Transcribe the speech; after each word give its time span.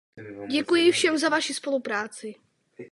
Děkuji 0.51 0.91
všem 0.91 1.17
za 1.17 1.29
vaši 1.29 1.53
spolupráci. 1.53 2.35